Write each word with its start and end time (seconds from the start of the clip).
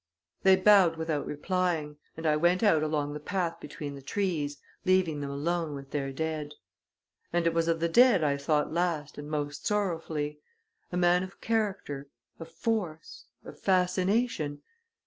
They 0.41 0.55
bowed 0.55 0.95
without 0.97 1.27
replying, 1.27 1.97
and 2.17 2.25
I 2.25 2.35
went 2.35 2.63
out 2.63 2.81
along 2.81 3.13
the 3.13 3.19
path 3.19 3.59
between 3.59 3.93
the 3.93 4.01
trees, 4.01 4.57
leaving 4.83 5.21
them 5.21 5.29
alone 5.29 5.75
with 5.75 5.91
their 5.91 6.11
dead. 6.11 6.55
And 7.31 7.45
it 7.45 7.53
was 7.53 7.67
of 7.67 7.79
the 7.79 7.87
dead 7.87 8.23
I 8.23 8.37
thought 8.37 8.73
last 8.73 9.19
and 9.19 9.29
most 9.29 9.67
sorrowfully: 9.67 10.39
a 10.91 10.97
man 10.97 11.21
of 11.21 11.39
character, 11.39 12.09
of 12.39 12.49
force, 12.49 13.25
of 13.45 13.59
fascination. 13.59 14.63